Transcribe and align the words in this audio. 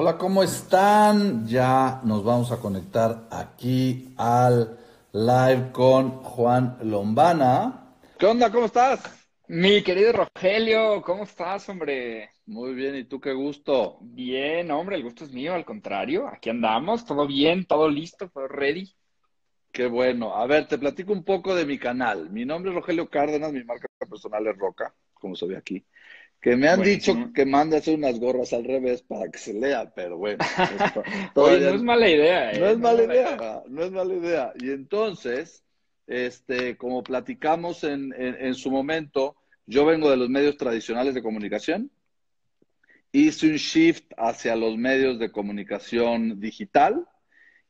Hola, 0.00 0.16
¿cómo 0.16 0.44
están? 0.44 1.44
Ya 1.48 2.00
nos 2.04 2.22
vamos 2.22 2.52
a 2.52 2.60
conectar 2.60 3.26
aquí 3.32 4.14
al 4.16 4.78
live 5.12 5.72
con 5.72 6.22
Juan 6.22 6.78
Lombana. 6.84 7.96
¿Qué 8.16 8.26
onda? 8.26 8.48
¿Cómo 8.52 8.66
estás? 8.66 9.02
Mi 9.48 9.82
querido 9.82 10.12
Rogelio, 10.12 11.02
¿cómo 11.02 11.24
estás, 11.24 11.68
hombre? 11.68 12.30
Muy 12.46 12.74
bien, 12.74 12.94
¿y 12.94 13.06
tú 13.06 13.20
qué 13.20 13.32
gusto? 13.32 13.98
Bien, 14.00 14.70
hombre, 14.70 14.94
el 14.94 15.02
gusto 15.02 15.24
es 15.24 15.32
mío, 15.32 15.52
al 15.52 15.64
contrario, 15.64 16.28
aquí 16.28 16.48
andamos, 16.48 17.04
todo 17.04 17.26
bien, 17.26 17.66
todo 17.66 17.88
listo, 17.88 18.28
todo 18.28 18.46
ready. 18.46 18.94
Qué 19.72 19.88
bueno. 19.88 20.36
A 20.36 20.46
ver, 20.46 20.68
te 20.68 20.78
platico 20.78 21.12
un 21.12 21.24
poco 21.24 21.56
de 21.56 21.66
mi 21.66 21.76
canal. 21.76 22.30
Mi 22.30 22.44
nombre 22.44 22.70
es 22.70 22.76
Rogelio 22.76 23.10
Cárdenas, 23.10 23.52
mi 23.52 23.64
marca 23.64 23.88
personal 24.08 24.46
es 24.46 24.56
Roca, 24.56 24.94
como 25.14 25.34
se 25.34 25.48
ve 25.48 25.56
aquí. 25.56 25.84
Que 26.40 26.56
me 26.56 26.68
han 26.68 26.78
Buenísimo. 26.78 27.18
dicho 27.24 27.32
que 27.32 27.44
mande 27.44 27.76
hacer 27.78 27.96
unas 27.96 28.18
gorras 28.20 28.52
al 28.52 28.64
revés 28.64 29.02
para 29.02 29.28
que 29.28 29.38
se 29.38 29.52
lea, 29.54 29.92
pero 29.94 30.16
bueno. 30.18 30.38
esto- 30.94 31.02
Oye, 31.34 31.60
no 31.60 31.74
es 31.76 31.82
mala 31.82 32.08
idea, 32.08 32.52
¿eh? 32.52 32.60
no 32.60 32.66
es 32.66 32.78
mala 32.78 33.00
mala 33.02 33.14
idea, 33.14 33.62
no 33.68 33.82
es 33.82 33.90
mala 33.90 34.14
idea. 34.14 34.52
Y 34.60 34.70
entonces, 34.70 35.64
este, 36.06 36.76
como 36.76 37.02
platicamos 37.02 37.82
en, 37.84 38.12
en- 38.16 38.36
en 38.38 38.54
su 38.54 38.70
momento, 38.70 39.34
yo 39.66 39.84
vengo 39.84 40.10
de 40.10 40.16
los 40.16 40.28
medios 40.30 40.56
tradicionales 40.56 41.14
de 41.14 41.22
comunicación, 41.22 41.90
hice 43.12 43.48
un 43.48 43.56
shift 43.56 44.04
hacia 44.16 44.54
los 44.54 44.76
medios 44.76 45.18
de 45.18 45.32
comunicación 45.32 46.38
digital 46.40 47.04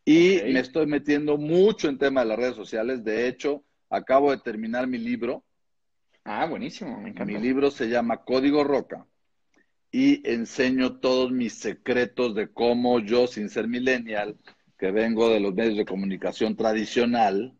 y 0.04 0.38
Ok. 0.38 0.44
me 0.48 0.60
estoy 0.60 0.86
metiendo 0.86 1.38
mucho 1.38 1.88
en 1.88 1.98
tema 1.98 2.20
de 2.20 2.26
las 2.28 2.38
redes 2.38 2.56
sociales. 2.56 3.02
De 3.04 3.28
hecho, 3.28 3.64
acabo 3.88 4.30
de 4.30 4.38
terminar 4.38 4.86
mi 4.86 4.98
libro. 4.98 5.44
Ah, 6.24 6.46
buenísimo, 6.46 7.00
me 7.00 7.10
encanta. 7.10 7.32
Mi 7.32 7.38
libro 7.38 7.70
se 7.70 7.88
llama 7.88 8.18
Código 8.24 8.64
Roca 8.64 9.06
y 9.90 10.28
enseño 10.28 10.98
todos 10.98 11.30
mis 11.32 11.54
secretos 11.54 12.34
de 12.34 12.48
cómo 12.52 13.00
yo, 13.00 13.26
sin 13.26 13.48
ser 13.48 13.68
millennial, 13.68 14.36
que 14.78 14.90
vengo 14.90 15.30
de 15.30 15.40
los 15.40 15.54
medios 15.54 15.76
de 15.76 15.84
comunicación 15.84 16.56
tradicional, 16.56 17.56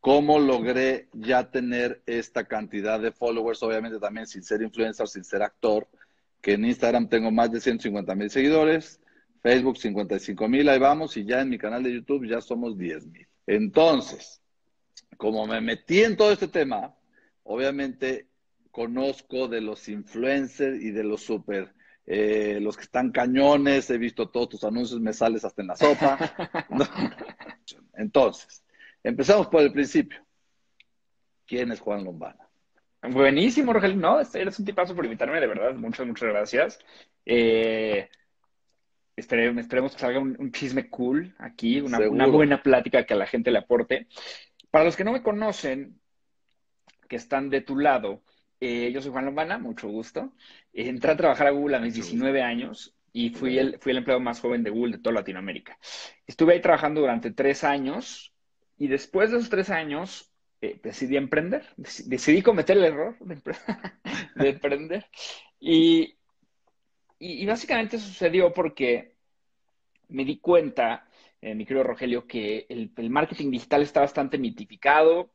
cómo 0.00 0.38
logré 0.38 1.08
ya 1.12 1.50
tener 1.50 2.02
esta 2.06 2.44
cantidad 2.44 3.00
de 3.00 3.12
followers, 3.12 3.62
obviamente 3.62 3.98
también 3.98 4.26
sin 4.26 4.42
ser 4.42 4.62
influencer, 4.62 5.08
sin 5.08 5.24
ser 5.24 5.42
actor, 5.42 5.88
que 6.40 6.54
en 6.54 6.64
Instagram 6.64 7.08
tengo 7.08 7.30
más 7.30 7.50
de 7.50 7.60
150 7.60 8.14
mil 8.14 8.30
seguidores, 8.30 9.00
Facebook 9.42 9.78
55 9.78 10.48
mil, 10.48 10.68
ahí 10.68 10.78
vamos, 10.78 11.16
y 11.16 11.24
ya 11.24 11.40
en 11.40 11.48
mi 11.48 11.58
canal 11.58 11.82
de 11.82 11.92
YouTube 11.92 12.26
ya 12.26 12.40
somos 12.40 12.76
10 12.76 13.06
mil. 13.06 13.26
Entonces, 13.46 14.40
como 15.16 15.46
me 15.46 15.60
metí 15.60 16.02
en 16.02 16.16
todo 16.16 16.32
este 16.32 16.48
tema, 16.48 16.94
obviamente 17.50 18.28
conozco 18.70 19.48
de 19.48 19.60
los 19.60 19.88
influencers 19.88 20.80
y 20.82 20.90
de 20.92 21.02
los 21.04 21.22
super, 21.22 21.74
eh, 22.06 22.58
los 22.62 22.76
que 22.76 22.84
están 22.84 23.10
cañones, 23.10 23.90
he 23.90 23.98
visto 23.98 24.28
todos 24.28 24.48
tus 24.50 24.64
anuncios, 24.64 25.00
me 25.00 25.12
sales 25.12 25.44
hasta 25.44 25.62
en 25.62 25.68
la 25.68 25.76
sopa. 25.76 26.16
Entonces, 27.94 28.64
empezamos 29.02 29.48
por 29.48 29.62
el 29.62 29.72
principio. 29.72 30.24
¿Quién 31.46 31.72
es 31.72 31.80
Juan 31.80 32.04
Lombana? 32.04 32.48
Buenísimo, 33.02 33.72
Rogelio. 33.72 33.96
No, 33.96 34.20
eres 34.20 34.58
un 34.58 34.64
tipazo 34.64 34.94
por 34.94 35.04
invitarme, 35.04 35.40
de 35.40 35.46
verdad. 35.46 35.74
Muchas, 35.74 36.06
muchas 36.06 36.28
gracias. 36.28 36.78
Eh, 37.26 38.08
espere- 39.16 39.58
esperemos 39.58 39.92
que 39.94 39.98
salga 40.00 40.20
un, 40.20 40.36
un 40.38 40.52
chisme 40.52 40.88
cool 40.88 41.34
aquí, 41.38 41.80
una 41.80 42.26
buena 42.32 42.62
plática 42.62 43.04
que 43.04 43.14
a 43.14 43.16
la 43.16 43.26
gente 43.26 43.50
le 43.50 43.58
aporte. 43.58 44.06
Para 44.70 44.84
los 44.84 44.96
que 44.96 45.02
no 45.04 45.12
me 45.12 45.22
conocen, 45.22 45.99
que 47.10 47.16
están 47.16 47.50
de 47.50 47.62
tu 47.62 47.76
lado, 47.78 48.22
eh, 48.60 48.92
yo 48.94 49.02
soy 49.02 49.12
Juan 49.12 49.26
Lombana, 49.26 49.58
mucho 49.58 49.88
gusto. 49.88 50.32
Eh, 50.72 50.88
entré 50.88 51.12
a 51.12 51.16
trabajar 51.18 51.48
a 51.48 51.50
Google 51.50 51.76
a 51.76 51.80
mis 51.80 51.94
Mucho 51.96 52.06
19 52.06 52.42
años 52.42 52.96
y 53.12 53.30
fui 53.30 53.58
el, 53.58 53.78
fui 53.80 53.92
el 53.92 53.98
empleado 53.98 54.20
más 54.20 54.40
joven 54.40 54.62
de 54.64 54.70
Google 54.70 54.96
de 54.98 55.02
toda 55.02 55.16
Latinoamérica. 55.16 55.78
Estuve 56.26 56.54
ahí 56.54 56.60
trabajando 56.62 57.02
durante 57.02 57.32
tres 57.32 57.64
años 57.64 58.32
y 58.78 58.88
después 58.88 59.32
de 59.32 59.38
esos 59.38 59.50
tres 59.50 59.70
años 59.70 60.32
eh, 60.62 60.80
decidí 60.82 61.16
emprender, 61.16 61.64
Dec- 61.76 62.04
decidí 62.06 62.42
cometer 62.42 62.76
el 62.78 62.84
error 62.84 63.16
de, 63.20 63.36
empre- 63.36 63.58
de 64.36 64.48
emprender. 64.50 65.06
Y, 65.58 66.16
y, 67.18 67.42
y 67.42 67.46
básicamente 67.46 67.98
sucedió 67.98 68.52
porque 68.52 69.16
me 70.08 70.24
di 70.24 70.38
cuenta, 70.40 71.08
eh, 71.40 71.54
mi 71.54 71.64
querido 71.66 71.84
Rogelio, 71.84 72.26
que 72.26 72.66
el, 72.68 72.92
el 72.96 73.10
marketing 73.10 73.50
digital 73.50 73.82
está 73.82 74.00
bastante 74.00 74.38
mitificado, 74.38 75.32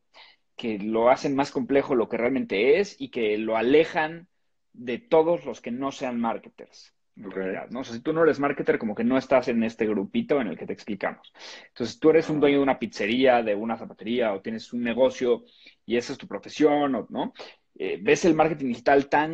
que 0.55 0.79
lo 0.79 1.09
hacen 1.09 1.35
más 1.35 1.51
complejo 1.51 1.95
lo 1.95 2.09
que 2.09 2.17
realmente 2.17 2.79
es 2.79 2.95
y 2.99 3.09
que 3.09 3.37
lo 3.37 3.57
alejan 3.57 4.27
de 4.73 4.99
todos 4.99 5.45
los 5.45 5.61
que 5.61 5.71
no 5.71 5.91
sean 5.91 6.19
marketers. 6.19 6.93
En 7.17 7.25
Ok. 7.27 7.35
realidad, 7.35 7.69
¿no? 7.71 7.79
O 7.79 7.83
sea, 7.83 7.95
si 7.95 8.01
tú 8.01 8.11
no 8.13 8.23
eres 8.23 8.39
marketer, 8.39 8.77
como 8.77 8.93
que 8.93 9.03
no 9.05 9.17
estás 9.17 9.47
en 9.47 9.63
este 9.63 9.85
grupito 9.87 10.41
en 10.41 10.47
el 10.47 10.57
que 10.57 10.65
te 10.65 10.73
explicamos. 10.73 11.31
Entonces, 11.69 11.97
tú 11.99 12.09
eres 12.09 12.29
un 12.29 12.39
dueño 12.41 12.57
de 12.57 12.63
una 12.63 12.77
pizzería, 12.79 13.41
de 13.41 13.55
una 13.55 13.77
zapatería, 13.77 14.33
o 14.33 14.41
tienes 14.41 14.73
un 14.73 14.83
negocio 14.83 15.45
y 15.85 15.95
esa 15.97 16.11
es 16.13 16.19
tu 16.19 16.27
profesión, 16.27 16.93
o- 16.95 17.07
¿no? 17.09 17.33
Eh, 17.77 17.99
ves 18.01 18.25
el 18.25 18.35
marketing 18.35 18.67
digital 18.67 19.07
tan 19.09 19.33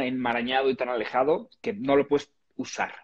enmarañado 0.00 0.70
y 0.70 0.76
tan 0.76 0.88
alejado 0.88 1.50
que 1.60 1.72
no 1.74 1.96
lo 1.96 2.08
puedes 2.08 2.32
usar. 2.56 2.94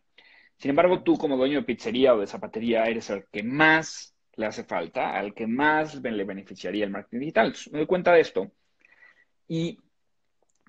Sin 0.58 0.70
embargo, 0.70 1.02
tú 1.02 1.18
como 1.18 1.36
dueño 1.36 1.60
de 1.60 1.64
pizzería 1.66 2.14
o 2.14 2.20
de 2.20 2.26
zapatería 2.26 2.84
eres 2.86 3.10
el 3.10 3.26
que 3.32 3.42
más 3.42 4.15
le 4.36 4.46
hace 4.46 4.64
falta, 4.64 5.16
al 5.16 5.34
que 5.34 5.46
más 5.46 5.94
le 6.02 6.24
beneficiaría 6.24 6.84
el 6.84 6.90
marketing 6.90 7.20
digital. 7.20 7.46
Entonces, 7.46 7.72
me 7.72 7.78
doy 7.78 7.86
cuenta 7.86 8.12
de 8.12 8.20
esto 8.20 8.50
y 9.48 9.78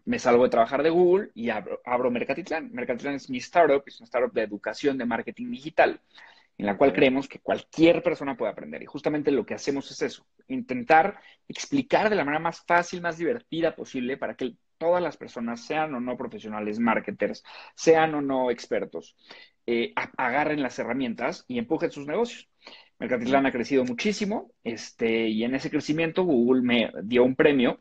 me 0.05 0.19
salgo 0.19 0.43
de 0.43 0.49
trabajar 0.49 0.83
de 0.83 0.89
Google 0.89 1.31
y 1.33 1.49
abro, 1.49 1.81
abro 1.83 2.09
Mercatitlán. 2.09 2.71
Mercatitlán 2.71 3.15
es 3.15 3.29
mi 3.29 3.39
startup, 3.39 3.83
es 3.85 3.99
una 3.99 4.05
startup 4.05 4.33
de 4.33 4.43
educación 4.43 4.97
de 4.97 5.05
marketing 5.05 5.51
digital, 5.51 5.99
en 6.57 6.65
la 6.65 6.77
cual 6.77 6.93
creemos 6.93 7.27
que 7.27 7.39
cualquier 7.39 8.01
persona 8.01 8.37
puede 8.37 8.51
aprender. 8.51 8.81
Y 8.81 8.85
justamente 8.85 9.31
lo 9.31 9.45
que 9.45 9.53
hacemos 9.53 9.91
es 9.91 10.01
eso, 10.01 10.25
intentar 10.47 11.19
explicar 11.47 12.09
de 12.09 12.15
la 12.15 12.23
manera 12.23 12.39
más 12.41 12.63
fácil, 12.65 13.01
más 13.01 13.17
divertida 13.17 13.75
posible 13.75 14.15
para 14.15 14.35
que 14.35 14.55
todas 14.77 15.03
las 15.03 15.17
personas, 15.17 15.65
sean 15.65 15.93
o 15.93 15.99
no 15.99 16.17
profesionales, 16.17 16.79
marketers, 16.79 17.43
sean 17.75 18.13
o 18.15 18.21
no 18.21 18.49
expertos, 18.51 19.15
eh, 19.65 19.93
agarren 20.17 20.61
las 20.61 20.79
herramientas 20.79 21.43
y 21.47 21.57
empujen 21.59 21.91
sus 21.91 22.07
negocios. 22.07 22.47
Mercatitlán 22.99 23.45
ha 23.45 23.51
crecido 23.51 23.85
muchísimo 23.85 24.51
este, 24.63 25.27
y 25.27 25.43
en 25.43 25.55
ese 25.55 25.69
crecimiento 25.69 26.23
Google 26.23 26.61
me 26.61 26.91
dio 27.03 27.23
un 27.23 27.35
premio 27.35 27.79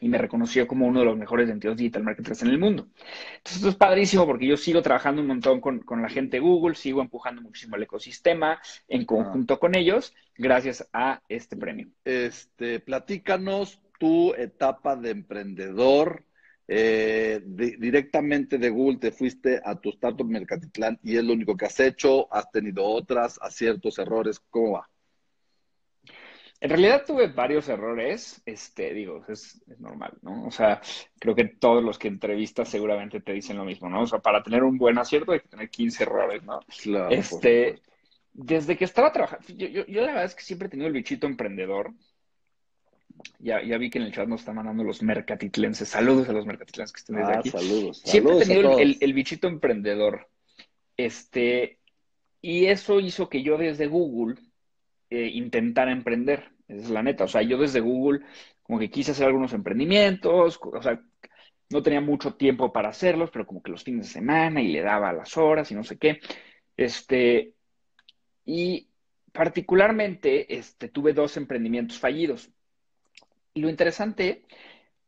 y 0.00 0.08
me 0.08 0.18
reconoció 0.18 0.66
como 0.66 0.86
uno 0.86 1.00
de 1.00 1.06
los 1.06 1.16
mejores 1.16 1.46
22 1.46 1.76
digital 1.76 2.02
marketers 2.02 2.42
en 2.42 2.48
el 2.48 2.58
mundo. 2.58 2.88
Entonces, 3.36 3.56
esto 3.56 3.68
es 3.68 3.76
padrísimo 3.76 4.26
porque 4.26 4.48
yo 4.48 4.56
sigo 4.56 4.82
trabajando 4.82 5.22
un 5.22 5.28
montón 5.28 5.60
con, 5.60 5.78
con 5.78 6.02
la 6.02 6.08
gente 6.08 6.38
de 6.38 6.40
Google, 6.40 6.74
sigo 6.74 7.00
empujando 7.00 7.40
muchísimo 7.40 7.76
el 7.76 7.84
ecosistema 7.84 8.60
en 8.88 9.04
conjunto 9.04 9.60
con 9.60 9.76
ellos, 9.76 10.12
gracias 10.36 10.88
a 10.92 11.22
este 11.28 11.56
premio. 11.56 11.88
Este, 12.04 12.80
platícanos 12.80 13.80
tu 14.00 14.34
etapa 14.34 14.96
de 14.96 15.10
emprendedor. 15.10 16.24
Eh, 16.74 17.42
di- 17.44 17.76
directamente 17.76 18.56
de 18.56 18.70
Google 18.70 18.98
te 18.98 19.12
fuiste 19.12 19.60
a 19.62 19.78
tu 19.78 19.90
startup 19.90 20.26
Mercatitlán 20.26 20.98
y 21.02 21.16
es 21.16 21.24
lo 21.24 21.34
único 21.34 21.56
que 21.56 21.66
has 21.66 21.78
hecho. 21.80 22.32
¿Has 22.32 22.50
tenido 22.50 22.84
otras 22.84 23.38
aciertos, 23.42 23.98
errores? 23.98 24.40
¿Cómo 24.48 24.72
va? 24.72 24.88
En 26.60 26.70
realidad 26.70 27.04
tuve 27.04 27.26
varios 27.26 27.68
errores, 27.68 28.40
este, 28.46 28.94
digo, 28.94 29.24
es, 29.28 29.60
es 29.68 29.80
normal, 29.80 30.12
¿no? 30.22 30.46
O 30.46 30.50
sea, 30.52 30.80
creo 31.18 31.34
que 31.34 31.44
todos 31.44 31.82
los 31.82 31.98
que 31.98 32.06
entrevistas 32.06 32.68
seguramente 32.68 33.20
te 33.20 33.32
dicen 33.32 33.56
lo 33.56 33.64
mismo, 33.64 33.90
¿no? 33.90 34.02
O 34.02 34.06
sea, 34.06 34.20
para 34.20 34.42
tener 34.44 34.62
un 34.62 34.78
buen 34.78 34.96
acierto 34.96 35.32
hay 35.32 35.40
que 35.40 35.48
tener 35.48 35.68
15 35.68 36.04
errores, 36.04 36.42
¿no? 36.44 36.60
Claro, 36.82 37.10
Este, 37.10 37.80
desde 38.32 38.76
que 38.78 38.84
estaba 38.84 39.12
trabajando, 39.12 39.44
yo, 39.48 39.66
yo, 39.66 39.84
yo 39.86 40.00
la 40.02 40.06
verdad 40.08 40.24
es 40.24 40.36
que 40.36 40.44
siempre 40.44 40.68
he 40.68 40.70
tenido 40.70 40.86
el 40.86 40.94
bichito 40.94 41.26
emprendedor. 41.26 41.92
Ya, 43.38 43.62
ya 43.62 43.76
vi 43.78 43.90
que 43.90 43.98
en 43.98 44.04
el 44.04 44.12
chat 44.12 44.28
nos 44.28 44.40
están 44.40 44.56
mandando 44.56 44.84
los 44.84 45.02
mercatitlenses. 45.02 45.88
Saludos 45.88 46.28
a 46.28 46.32
los 46.32 46.46
mercatitlenses 46.46 46.92
que 46.92 46.98
estén 47.00 47.16
desde 47.16 47.32
Ah, 47.32 47.38
aquí. 47.40 47.50
saludos. 47.50 47.98
Siempre 48.04 48.34
he 48.34 48.38
Saludos 48.44 48.48
tenido 48.70 48.78
el- 48.78 48.96
el 49.00 49.12
bichito 49.14 49.48
emprendedor. 49.48 50.28
Este, 50.96 51.78
y 52.40 52.66
eso 52.66 53.00
hizo 53.00 53.28
que 53.28 53.42
yo 53.42 53.56
desde 53.58 53.86
Google 53.86 54.36
eh, 55.10 55.30
intentara 55.34 55.92
emprender. 55.92 56.50
Esa 56.68 56.84
es 56.84 56.90
la 56.90 57.02
neta. 57.02 57.24
O 57.24 57.28
sea, 57.28 57.42
yo 57.42 57.58
desde 57.58 57.80
Google 57.80 58.20
como 58.62 58.78
que 58.78 58.90
quise 58.90 59.10
hacer 59.10 59.26
algunos 59.26 59.52
emprendimientos. 59.52 60.58
O 60.62 60.82
sea, 60.82 61.00
no 61.70 61.82
tenía 61.82 62.00
mucho 62.00 62.34
tiempo 62.34 62.72
para 62.72 62.88
hacerlos, 62.90 63.30
pero 63.30 63.46
como 63.46 63.62
que 63.62 63.70
los 63.72 63.82
fines 63.84 64.06
de 64.06 64.12
semana 64.12 64.62
y 64.62 64.68
le 64.68 64.80
daba 64.82 65.12
las 65.12 65.36
horas 65.36 65.70
y 65.70 65.74
no 65.74 65.84
sé 65.84 65.98
qué. 65.98 66.20
Este, 66.76 67.54
y 68.44 68.88
particularmente 69.32 70.54
este, 70.56 70.88
tuve 70.88 71.12
dos 71.12 71.36
emprendimientos 71.36 71.98
fallidos. 71.98 72.50
Y 73.54 73.60
lo 73.60 73.68
interesante 73.68 74.44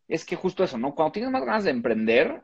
es 0.09 0.25
que 0.25 0.37
justo 0.37 0.65
eso, 0.65 0.79
¿no? 0.79 0.95
Cuando 0.95 1.13
tienes 1.13 1.31
más 1.31 1.45
ganas 1.45 1.65
de 1.65 1.71
emprender 1.71 2.43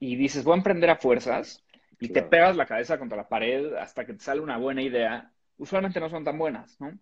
y 0.00 0.16
dices, 0.16 0.44
voy 0.44 0.54
a 0.54 0.56
emprender 0.58 0.90
a 0.90 0.96
fuerzas, 0.96 1.64
y 2.00 2.08
Claro. 2.08 2.28
te 2.28 2.30
pegas 2.30 2.56
la 2.56 2.66
cabeza 2.66 2.98
contra 2.98 3.16
la 3.16 3.28
pared 3.28 3.74
hasta 3.74 4.04
que 4.04 4.14
te 4.14 4.20
sale 4.24 4.40
una 4.40 4.58
buena 4.58 4.82
idea, 4.82 5.32
usualmente 5.56 6.00
no 6.00 6.08
son 6.08 6.24
tan 6.24 6.38
buenas, 6.38 6.78
¿no? 6.80 6.98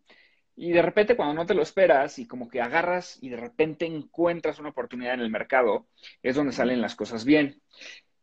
Y 0.54 0.70
de 0.72 0.82
repente 0.82 1.16
cuando 1.16 1.34
no 1.34 1.46
te 1.46 1.54
lo 1.54 1.62
esperas 1.62 2.18
y 2.18 2.26
como 2.26 2.48
que 2.48 2.60
agarras 2.60 3.18
y 3.22 3.30
de 3.30 3.38
repente 3.38 3.86
encuentras 3.86 4.58
una 4.58 4.68
oportunidad 4.68 5.14
en 5.14 5.20
el 5.20 5.30
mercado, 5.30 5.88
es 6.22 6.36
donde 6.36 6.52
salen 6.52 6.80
las 6.82 6.94
cosas 6.94 7.24
bien. 7.24 7.62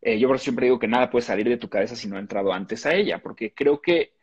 Eh, 0.01 0.19
yo 0.19 0.27
por 0.27 0.35
eso 0.35 0.43
siempre 0.43 0.67
digo 0.67 0.79
que 0.79 0.87
nada 0.87 1.09
puede 1.09 1.25
salir 1.25 1.49
de 1.49 1.57
tu 1.57 1.69
cabeza 1.69 1.95
si 1.95 2.07
no 2.07 2.17
ha 2.17 2.19
entrado 2.19 2.53
antes 2.53 2.85
a 2.85 2.93
ella, 2.93 3.19
porque 3.19 3.53
creo 3.53 3.81
que 3.81 4.13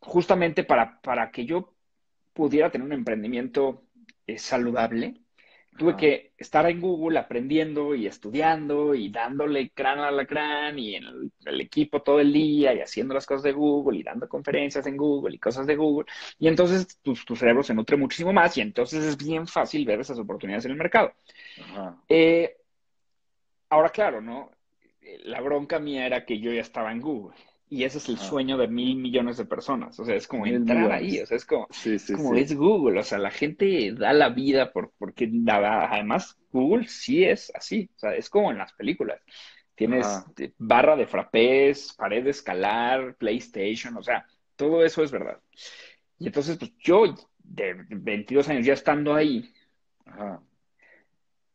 justamente 0.00 0.64
para, 0.64 1.00
para 1.02 1.30
que 1.30 1.44
yo 1.44 1.74
pudiera 2.32 2.70
tener 2.70 2.86
un 2.86 2.92
emprendimiento 2.92 3.82
eh, 4.26 4.38
saludable, 4.38 5.20
tuve 5.80 5.96
que 5.96 6.32
estar 6.36 6.68
en 6.68 6.78
Google 6.78 7.18
aprendiendo 7.18 7.94
y 7.94 8.06
estudiando 8.06 8.94
y 8.94 9.08
dándole 9.08 9.70
crán 9.70 9.98
a 9.98 10.10
la 10.10 10.26
crán 10.26 10.78
y 10.78 10.96
en 10.96 11.32
el, 11.46 11.60
equipo 11.62 12.02
todo 12.02 12.20
el 12.20 12.34
día 12.34 12.74
y 12.74 12.80
haciendo 12.80 13.14
las 13.14 13.24
cosas 13.24 13.44
de 13.44 13.52
Google 13.52 13.98
y 13.98 14.02
dando 14.02 14.28
conferencias 14.28 14.86
en 14.86 14.98
Google 14.98 15.36
y 15.36 15.38
cosas 15.38 15.66
de 15.66 15.76
Google. 15.76 16.06
Y 16.38 16.48
entonces 16.48 16.98
tu, 17.00 17.14
cerebro 17.34 17.62
se 17.62 17.72
nutre 17.72 17.96
muchísimo 17.96 18.30
más 18.30 18.58
y 18.58 18.60
entonces 18.60 19.02
es 19.02 19.16
bien 19.16 19.46
fácil 19.46 19.86
ver 19.86 20.00
esas 20.00 20.18
oportunidades 20.18 20.66
en 20.66 20.72
el 20.72 20.76
mercado. 20.76 21.14
Eh, 22.06 22.58
ahora, 23.70 23.88
claro, 23.88 24.20
¿no? 24.20 24.50
La 25.24 25.40
bronca 25.40 25.78
mía 25.78 26.04
era 26.04 26.26
que 26.26 26.40
yo 26.40 26.52
ya 26.52 26.60
estaba 26.60 26.92
en 26.92 27.00
Google. 27.00 27.38
Y 27.72 27.84
ese 27.84 27.98
es 27.98 28.08
el 28.08 28.18
sueño 28.18 28.58
de 28.58 28.66
mil 28.66 28.96
millones 28.96 29.36
de 29.36 29.44
personas. 29.44 29.98
O 30.00 30.04
sea, 30.04 30.16
es 30.16 30.26
como 30.26 30.44
entrar 30.44 30.90
ahí. 30.90 31.20
O 31.20 31.26
sea, 31.26 31.36
es 31.36 31.44
como, 31.44 31.68
como 32.16 32.34
es 32.34 32.52
Google. 32.56 32.98
O 32.98 33.02
sea, 33.04 33.18
la 33.18 33.30
gente 33.30 33.92
da 33.92 34.12
la 34.12 34.28
vida 34.28 34.72
por, 34.72 34.92
porque 34.98 35.28
da, 35.30 35.88
además 35.88 36.36
Google 36.50 36.88
sí 36.88 37.22
es 37.24 37.52
así. 37.54 37.88
O 37.94 37.98
sea, 38.00 38.16
es 38.16 38.28
como 38.28 38.50
en 38.50 38.58
las 38.58 38.72
películas. 38.72 39.20
Tienes 39.76 40.04
barra 40.58 40.96
de 40.96 41.06
frappés, 41.06 41.94
pared 41.96 42.24
de 42.24 42.30
escalar, 42.30 43.14
PlayStation. 43.14 43.96
O 43.96 44.02
sea, 44.02 44.26
todo 44.56 44.84
eso 44.84 45.04
es 45.04 45.12
verdad. 45.12 45.38
Y 46.18 46.26
entonces, 46.26 46.58
pues 46.58 46.72
yo, 46.76 47.14
de 47.38 47.76
22 47.88 48.48
años 48.48 48.66
ya 48.66 48.72
estando 48.72 49.14
ahí, 49.14 49.48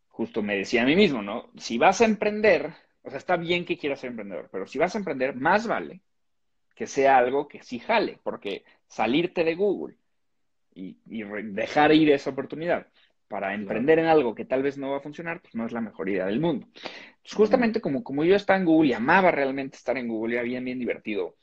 justo 0.07 0.41
me 0.41 0.55
decía 0.55 0.83
a 0.83 0.85
mí 0.85 0.95
mismo, 0.95 1.21
¿no? 1.21 1.51
Si 1.57 1.77
vas 1.77 1.99
a 1.99 2.05
emprender, 2.05 2.73
o 3.05 3.09
sea, 3.09 3.19
está 3.19 3.37
bien 3.37 3.65
que 3.65 3.77
quieras 3.77 3.99
ser 3.99 4.09
emprendedor, 4.09 4.49
pero 4.51 4.65
si 4.65 4.79
vas 4.79 4.95
a 4.95 4.97
emprender, 4.97 5.35
más 5.35 5.67
vale 5.67 6.01
que 6.75 6.87
sea 6.87 7.17
algo 7.17 7.47
que 7.47 7.63
sí 7.63 7.79
jale, 7.79 8.19
porque 8.23 8.63
salirte 8.87 9.43
de 9.43 9.55
Google 9.55 9.95
y, 10.73 10.97
dejar 11.05 11.93
ir 11.93 12.11
esa 12.11 12.31
oportunidad 12.31 12.87
para 13.29 13.53
emprender 13.53 13.97
en 13.99 14.05
algo 14.05 14.35
que 14.35 14.45
tal 14.45 14.61
vez 14.61 14.77
no 14.77 14.91
va 14.91 14.97
a 14.97 15.01
funcionar, 15.01 15.41
pues 15.41 15.55
no 15.55 15.65
es 15.65 15.71
la 15.71 15.81
mejor 15.81 16.09
idea 16.09 16.25
del 16.25 16.41
mundo. 16.41 16.67
justamente 17.31 17.79
como, 17.79 18.03
como 18.03 18.23
yo 18.23 18.35
estaba 18.35 18.59
en 18.59 18.65
Google 18.65 18.89
y 18.89 18.93
amaba 18.93 19.31
realmente 19.31 19.77
estar 19.77 19.97
en 19.97 20.07
Google 20.07 20.33
y 20.33 20.37
era 20.37 20.43
bien, 20.43 20.65
bien 20.65 20.79
divertido, 20.79 21.35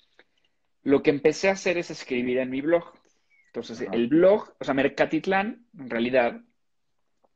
lo 0.82 1.02
que 1.02 1.10
empecé 1.10 1.48
a 1.48 1.52
hacer 1.52 1.78
es 1.78 1.90
escribir 1.90 2.38
en 2.38 2.50
mi 2.50 2.60
blog. 2.60 2.92
Entonces, 3.46 3.86
el 3.92 4.08
blog, 4.08 4.54
o 4.58 4.64
sea, 4.64 4.74
Mercatitlán, 4.74 5.66
en 5.78 5.90
realidad, 5.90 6.40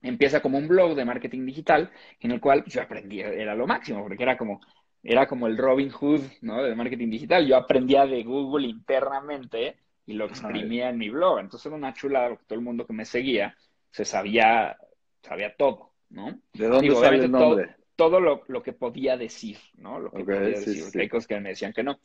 empieza 0.03 0.41
como 0.41 0.59
un 0.59 0.69
blog 0.69 0.95
de 0.95 1.05
marketing 1.05 1.47
digital 1.47 1.91
en 2.21 2.31
el 2.31 2.41
cual 2.41 2.65
yo 2.67 2.83
aprendí, 2.83 3.21
era 3.21 3.55
lo 3.55 3.67
máximo, 3.67 4.03
porque 4.03 4.23
era 4.23 4.37
como, 4.37 4.61
era 5.03 5.27
como 5.27 5.47
el 5.47 5.57
Robin 5.57 5.91
Hood, 5.91 6.23
¿no? 6.43 6.63
De 6.63 6.75
marketing 6.75 7.11
digital. 7.11 7.47
Yo 7.47 7.57
aprendía 7.57 8.07
de 8.07 8.23
Google 8.23 8.67
internamente 8.67 9.77
y 10.07 10.15
lo 10.15 10.27
exprimía 10.27 10.89
en 10.89 10.99
mi 10.99 11.11
blog. 11.11 11.39
Entonces 11.41 11.67
era 11.67 11.77
una 11.77 11.95
chulada 11.95 12.29
porque 12.31 12.45
todo 12.47 12.59
el 12.59 12.65
mundo 12.65 12.87
que 12.87 12.93
me 12.93 13.05
seguía 13.05 13.57
se 13.91 14.05
sabía, 14.05 14.77
sabía 15.23 15.55
todo, 15.57 15.93
¿no? 16.11 16.41
¿De 16.53 16.69
dónde 16.69 16.95
sale 16.95 17.25
el 17.25 17.31
nombre? 17.31 17.77
Todo, 17.97 18.21
lo, 18.21 18.43
que 18.63 18.75
podía 18.75 19.17
decir, 19.17 19.57
¿no? 19.75 19.99
Lo 19.99 20.11
que 20.11 20.23
podía 20.23 20.41
decir. 20.41 20.85
Hay 21.01 21.09
cosas 21.09 21.27
que 21.27 21.41
me 21.41 21.49
decían 21.49 21.73
que 21.73 21.83
no. 21.83 21.99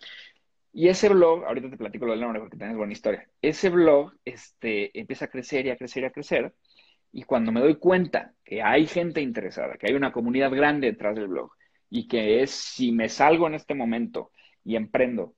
Y 0.74 0.88
ese 0.88 1.10
blog, 1.10 1.44
ahorita 1.44 1.70
te 1.70 1.78
platico 1.78 2.06
lo 2.06 2.14
del 2.14 2.22
nombre 2.22 2.40
porque 2.40 2.58
tienes 2.58 2.78
buena 2.78 2.94
historia. 2.94 3.28
Ese 3.42 3.70
blog 3.70 4.14
este, 4.24 4.98
empieza 4.98 5.26
a 5.26 5.28
crecer 5.28 5.66
y 5.66 5.70
a 5.70 5.76
crecer 5.76 6.04
y 6.04 6.06
a 6.06 6.12
crecer. 6.12 6.54
Y 7.14 7.24
cuando 7.24 7.52
me 7.52 7.60
doy 7.60 7.76
cuenta 7.76 8.34
que 8.44 8.62
hay 8.62 8.86
gente 8.88 9.22
interesada, 9.22 9.78
que 9.78 9.88
hay 9.88 9.94
una 9.96 10.12
comunidad 10.12 10.52
grande 10.52 10.88
detrás 10.88 11.16
del 11.16 11.28
blog, 11.28 11.52
y 11.90 12.08
que 12.08 12.42
es 12.42 12.52
si 12.52 12.92
me 12.92 13.10
salgo 13.10 13.48
en 13.48 13.56
este 13.56 13.74
momento 13.74 14.32
y 14.64 14.76
emprendo, 14.76 15.36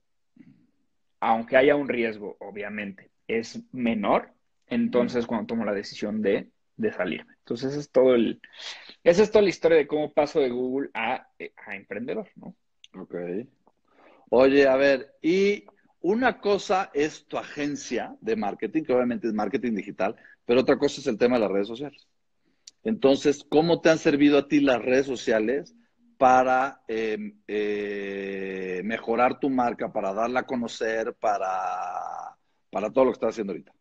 aunque 1.20 1.56
haya 1.56 1.74
un 1.74 1.88
riesgo, 1.88 2.36
obviamente, 2.38 3.10
es 3.26 3.60
menor, 3.72 4.32
entonces 4.66 5.26
cuando 5.26 5.46
tomo 5.46 5.64
la 5.64 5.72
decisión 5.72 6.22
de, 6.22 6.50
de 6.76 6.92
salirme. 6.92 7.34
Entonces, 7.38 7.74
es 7.76 7.90
todo 7.90 8.14
el, 8.14 8.40
esa 9.02 9.22
es 9.22 9.30
toda 9.30 9.42
la 9.42 9.48
historia 9.48 9.78
de 9.78 9.86
cómo 9.86 10.12
paso 10.12 10.40
de 10.40 10.50
Google 10.50 10.90
a, 10.94 11.26
a 11.66 11.76
emprendedor, 11.76 12.28
¿no? 12.36 12.54
Ok. 12.94 13.14
Oye, 14.30 14.66
a 14.66 14.76
ver, 14.76 15.14
y 15.20 15.64
una 16.00 16.38
cosa 16.38 16.90
es 16.94 17.26
tu 17.26 17.38
agencia 17.38 18.16
de 18.20 18.36
marketing, 18.36 18.82
que 18.84 18.92
obviamente 18.92 19.26
es 19.26 19.34
marketing 19.34 19.74
digital, 19.74 20.16
pero 20.44 20.60
otra 20.60 20.78
cosa 20.78 21.00
es 21.00 21.06
el 21.06 21.18
tema 21.18 21.36
de 21.36 21.42
las 21.42 21.50
redes 21.50 21.68
sociales. 21.68 22.06
Entonces, 22.82 23.46
¿cómo 23.48 23.80
te 23.80 23.90
han 23.90 23.98
servido 23.98 24.38
a 24.38 24.48
ti 24.48 24.60
las 24.60 24.82
redes 24.82 25.06
sociales 25.06 25.74
para 26.18 26.82
em, 26.86 27.40
eh, 27.48 28.82
mejorar 28.84 29.40
tu 29.40 29.50
marca, 29.50 29.92
para 29.92 30.12
darla 30.12 30.40
a 30.40 30.46
conocer, 30.46 31.14
para, 31.14 32.36
para 32.70 32.90
todo 32.90 33.06
lo 33.06 33.10
que 33.10 33.14
estás 33.14 33.30
haciendo 33.30 33.52
ahorita? 33.52 33.72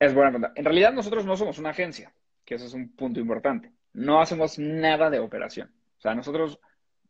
Es 0.00 0.14
buena 0.14 0.30
pregunta. 0.30 0.52
En 0.56 0.64
realidad 0.64 0.92
nosotros 0.92 1.24
no 1.24 1.36
somos 1.36 1.58
una 1.58 1.70
agencia, 1.70 2.12
que 2.44 2.56
eso 2.56 2.66
es 2.66 2.74
un 2.74 2.94
punto 2.96 3.20
importante. 3.20 3.72
No 3.92 4.20
hacemos 4.20 4.58
nada 4.58 5.10
de 5.10 5.18
operación. 5.18 5.72
O 5.98 6.00
sea, 6.00 6.14
nosotros 6.14 6.58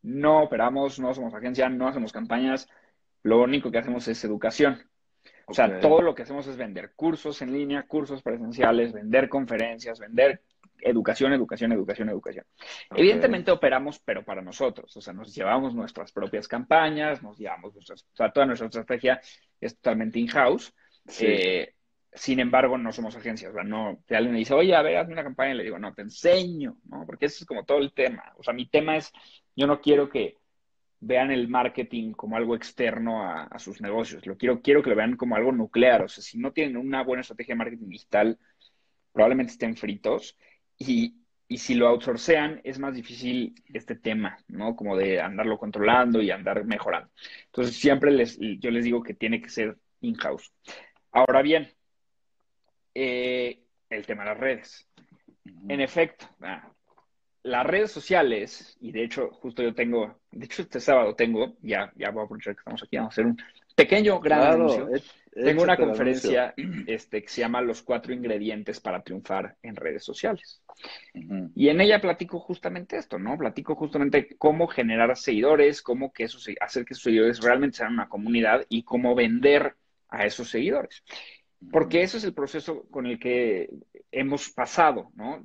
no 0.02 0.42
operamos, 0.42 0.98
no 0.98 1.14
somos 1.14 1.32
agencia, 1.34 1.68
no 1.68 1.88
hacemos 1.88 2.12
campañas. 2.12 2.68
Lo 3.22 3.42
único 3.42 3.70
que 3.70 3.78
hacemos 3.78 4.08
es 4.08 4.24
educación. 4.24 4.82
O 5.50 5.54
sea, 5.54 5.80
todo 5.80 6.00
lo 6.00 6.14
que 6.14 6.22
hacemos 6.22 6.46
es 6.46 6.56
vender 6.56 6.92
cursos 6.94 7.42
en 7.42 7.52
línea, 7.52 7.82
cursos 7.82 8.22
presenciales, 8.22 8.92
vender 8.92 9.28
conferencias, 9.28 9.98
vender 9.98 10.42
educación, 10.80 11.32
educación, 11.32 11.72
educación, 11.72 12.08
educación. 12.08 12.46
Evidentemente 12.94 13.50
operamos, 13.50 13.98
pero 13.98 14.24
para 14.24 14.42
nosotros. 14.42 14.96
O 14.96 15.00
sea, 15.00 15.12
nos 15.12 15.34
llevamos 15.34 15.74
nuestras 15.74 16.12
propias 16.12 16.46
campañas, 16.46 17.22
nos 17.22 17.36
llevamos 17.36 17.74
nuestras, 17.74 18.02
o 18.02 18.16
sea, 18.16 18.30
toda 18.30 18.46
nuestra 18.46 18.68
estrategia 18.68 19.20
es 19.60 19.76
totalmente 19.76 20.20
in-house. 20.20 20.72
Eh, 21.18 21.74
sin 22.12 22.38
embargo, 22.38 22.78
no 22.78 22.92
somos 22.92 23.16
agencias. 23.16 23.50
O 23.50 23.54
sea, 23.54 23.64
no, 23.64 24.02
si 24.06 24.14
alguien 24.14 24.32
me 24.32 24.38
dice, 24.38 24.54
oye, 24.54 24.74
a 24.74 24.82
ver, 24.82 24.98
hazme 24.98 25.14
una 25.14 25.24
campaña, 25.24 25.54
le 25.54 25.64
digo, 25.64 25.78
no, 25.78 25.92
te 25.92 26.02
enseño, 26.02 26.76
¿no? 26.84 27.04
Porque 27.06 27.26
ese 27.26 27.38
es 27.42 27.46
como 27.46 27.64
todo 27.64 27.78
el 27.78 27.92
tema. 27.92 28.32
O 28.36 28.42
sea, 28.44 28.54
mi 28.54 28.66
tema 28.66 28.96
es, 28.96 29.12
yo 29.56 29.66
no 29.66 29.80
quiero 29.80 30.08
que 30.08 30.36
vean 31.00 31.30
el 31.30 31.48
marketing 31.48 32.12
como 32.12 32.36
algo 32.36 32.54
externo 32.54 33.22
a, 33.24 33.44
a, 33.44 33.58
sus 33.58 33.80
negocios. 33.80 34.26
Lo 34.26 34.36
quiero, 34.36 34.60
quiero 34.60 34.82
que 34.82 34.90
lo 34.90 34.96
vean 34.96 35.16
como 35.16 35.36
algo 35.36 35.52
nuclear. 35.52 36.02
O 36.02 36.08
sea, 36.08 36.22
si 36.22 36.38
no 36.38 36.52
tienen 36.52 36.76
una 36.76 37.02
buena 37.02 37.22
estrategia 37.22 37.54
de 37.54 37.58
marketing 37.58 37.88
digital, 37.88 38.38
probablemente 39.12 39.52
estén 39.52 39.76
fritos. 39.76 40.36
Y, 40.78 41.16
si 41.56 41.74
lo 41.74 41.88
outsourcean, 41.88 42.60
es 42.62 42.78
más 42.78 42.94
difícil 42.94 43.54
este 43.74 43.96
tema, 43.96 44.38
¿no? 44.46 44.76
Como 44.76 44.96
de 44.96 45.20
andarlo 45.20 45.58
controlando 45.58 46.22
y 46.22 46.30
andar 46.30 46.64
mejorando. 46.64 47.10
Entonces, 47.46 47.74
siempre 47.74 48.12
les, 48.12 48.38
yo 48.38 48.70
les 48.70 48.84
digo 48.84 49.02
que 49.02 49.14
tiene 49.14 49.42
que 49.42 49.48
ser 49.48 49.76
in-house. 50.00 50.52
Ahora 51.10 51.42
bien, 51.42 51.68
eh, 52.94 53.64
el 53.88 54.06
tema 54.06 54.22
de 54.22 54.30
las 54.30 54.38
redes. 54.38 54.88
En 55.68 55.80
efecto, 55.80 56.26
ah, 56.40 56.70
las 57.42 57.66
redes 57.66 57.90
sociales, 57.90 58.76
y 58.80 58.92
de 58.92 59.04
hecho, 59.04 59.30
justo 59.30 59.62
yo 59.62 59.74
tengo, 59.74 60.20
de 60.30 60.44
hecho, 60.44 60.62
este 60.62 60.80
sábado 60.80 61.14
tengo, 61.14 61.56
ya, 61.62 61.92
ya 61.96 62.10
voy 62.10 62.22
a 62.22 62.24
aprovechar 62.24 62.54
que 62.54 62.60
estamos 62.60 62.82
aquí, 62.82 62.96
vamos 62.96 63.12
a 63.12 63.14
hacer 63.14 63.26
un 63.26 63.38
pequeño 63.74 64.20
gran 64.20 64.54
anuncio. 64.54 64.88
Tengo 65.32 65.62
una 65.62 65.76
conferencia 65.76 66.54
este, 66.86 67.22
que 67.22 67.28
se 67.28 67.40
llama 67.40 67.60
Los 67.60 67.82
cuatro 67.82 68.12
ingredientes 68.12 68.80
para 68.80 69.02
triunfar 69.02 69.56
en 69.62 69.76
redes 69.76 70.04
sociales. 70.04 70.60
Y 71.54 71.68
en 71.68 71.80
ella 71.80 72.00
platico 72.00 72.40
justamente 72.40 72.96
esto, 72.96 73.18
¿no? 73.18 73.38
Platico 73.38 73.74
justamente 73.74 74.36
cómo 74.38 74.66
generar 74.66 75.16
seguidores, 75.16 75.82
cómo 75.82 76.12
que 76.12 76.24
esos, 76.24 76.48
hacer 76.60 76.84
que 76.84 76.94
esos 76.94 77.04
seguidores 77.04 77.40
realmente 77.40 77.78
sean 77.78 77.94
una 77.94 78.08
comunidad 78.08 78.66
y 78.68 78.82
cómo 78.82 79.14
vender 79.14 79.76
a 80.08 80.26
esos 80.26 80.50
seguidores. 80.50 81.04
Porque 81.70 82.02
eso 82.02 82.16
es 82.16 82.24
el 82.24 82.32
proceso 82.32 82.86
con 82.90 83.06
el 83.06 83.18
que 83.18 83.68
hemos 84.10 84.50
pasado, 84.50 85.10
¿no? 85.14 85.44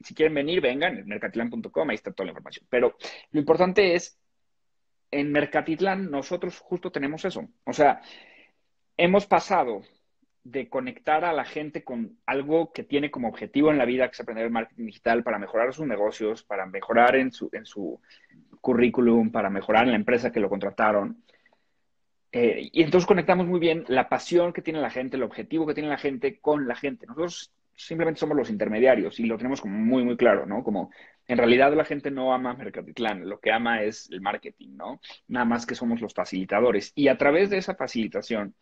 Si 0.00 0.14
quieren 0.14 0.34
venir, 0.34 0.60
vengan, 0.60 0.96
en 0.96 1.06
mercatilan.com, 1.06 1.90
ahí 1.90 1.96
está 1.96 2.12
toda 2.12 2.26
la 2.26 2.30
información. 2.30 2.66
Pero 2.70 2.96
lo 3.30 3.40
importante 3.40 3.94
es, 3.94 4.18
en 5.10 5.32
Mercatitlán 5.32 6.10
nosotros 6.10 6.58
justo 6.58 6.90
tenemos 6.90 7.24
eso. 7.24 7.48
O 7.64 7.72
sea, 7.72 8.00
hemos 8.96 9.26
pasado 9.26 9.82
de 10.44 10.68
conectar 10.68 11.24
a 11.24 11.32
la 11.32 11.44
gente 11.44 11.84
con 11.84 12.18
algo 12.26 12.72
que 12.72 12.82
tiene 12.82 13.10
como 13.10 13.28
objetivo 13.28 13.70
en 13.70 13.78
la 13.78 13.84
vida, 13.84 14.08
que 14.08 14.14
es 14.14 14.20
aprender 14.20 14.46
el 14.46 14.52
marketing 14.52 14.86
digital 14.86 15.22
para 15.22 15.38
mejorar 15.38 15.74
sus 15.74 15.86
negocios, 15.86 16.42
para 16.42 16.64
mejorar 16.66 17.16
en 17.16 17.32
su, 17.32 17.50
en 17.52 17.66
su 17.66 18.00
currículum, 18.60 19.30
para 19.30 19.50
mejorar 19.50 19.84
en 19.84 19.90
la 19.90 19.96
empresa 19.96 20.32
que 20.32 20.40
lo 20.40 20.48
contrataron. 20.48 21.22
Eh, 22.32 22.70
y 22.72 22.82
entonces 22.82 23.06
conectamos 23.06 23.46
muy 23.46 23.58
bien 23.58 23.84
la 23.88 24.08
pasión 24.08 24.52
que 24.52 24.62
tiene 24.62 24.80
la 24.80 24.90
gente, 24.90 25.16
el 25.16 25.22
objetivo 25.24 25.66
que 25.66 25.74
tiene 25.74 25.88
la 25.88 25.98
gente 25.98 26.38
con 26.40 26.68
la 26.68 26.76
gente. 26.76 27.06
Nosotros 27.06 27.52
simplemente 27.74 28.20
somos 28.20 28.36
los 28.36 28.50
intermediarios 28.50 29.18
y 29.18 29.24
lo 29.24 29.36
tenemos 29.36 29.60
como 29.60 29.78
muy, 29.78 30.04
muy 30.04 30.16
claro, 30.16 30.46
¿no? 30.46 30.62
Como 30.62 30.90
en 31.26 31.38
realidad 31.38 31.74
la 31.74 31.84
gente 31.84 32.10
no 32.10 32.32
ama 32.32 32.54
Mercatitlán, 32.54 33.28
lo 33.28 33.40
que 33.40 33.52
ama 33.52 33.82
es 33.82 34.10
el 34.10 34.20
marketing, 34.20 34.76
¿no? 34.76 35.00
Nada 35.28 35.44
más 35.46 35.66
que 35.66 35.74
somos 35.74 36.00
los 36.00 36.14
facilitadores. 36.14 36.92
Y 36.94 37.08
a 37.08 37.16
través 37.16 37.50
de 37.50 37.58
esa 37.58 37.74
facilitación 37.74 38.54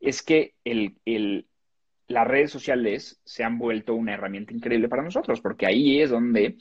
es 0.00 0.22
que 0.22 0.54
el, 0.64 1.46
las 2.08 2.26
redes 2.26 2.50
sociales 2.50 3.20
se 3.24 3.44
han 3.44 3.58
vuelto 3.58 3.94
una 3.94 4.14
herramienta 4.14 4.52
increíble 4.52 4.88
para 4.88 5.02
nosotros, 5.02 5.40
porque 5.40 5.66
ahí 5.66 6.00
es 6.00 6.10
donde 6.10 6.56